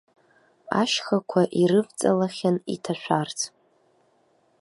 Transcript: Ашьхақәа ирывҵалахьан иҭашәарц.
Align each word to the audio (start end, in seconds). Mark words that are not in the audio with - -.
Ашьхақәа 0.81 1.41
ирывҵалахьан 1.61 2.55
иҭашәарц. 2.73 3.39